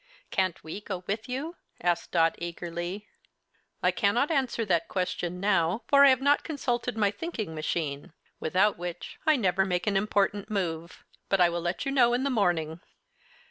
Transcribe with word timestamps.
"Can't 0.31 0.63
we 0.63 0.81
go 0.81 1.03
with 1.05 1.29
you?" 1.29 1.57
asked 1.79 2.09
Dot, 2.09 2.33
eagerly. 2.39 3.07
"I 3.83 3.91
cannot 3.91 4.31
answer 4.31 4.65
that 4.65 4.87
question 4.87 5.39
now, 5.39 5.83
for 5.85 6.03
I 6.03 6.09
have 6.09 6.21
not 6.23 6.43
consulted 6.43 6.97
my 6.97 7.11
thinking 7.11 7.53
machine, 7.53 8.11
without 8.39 8.79
which 8.79 9.19
I 9.27 9.35
never 9.35 9.63
make 9.63 9.85
an 9.85 9.95
important 9.95 10.49
move, 10.49 11.03
but 11.29 11.39
I 11.39 11.49
will 11.49 11.61
let 11.61 11.85
you 11.85 11.91
know 11.91 12.15
in 12.15 12.23
the 12.23 12.31
morning." 12.31 12.81